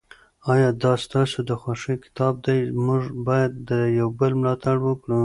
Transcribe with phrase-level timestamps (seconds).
[0.53, 5.17] آیا دا ستاسو د خوښې کتاب دی؟ موږ باید د یو بل ملاتړ وکړو.